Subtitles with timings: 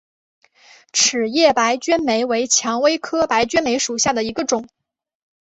[0.93, 4.67] 齿叶白鹃梅为蔷薇科白鹃梅属下的一个种。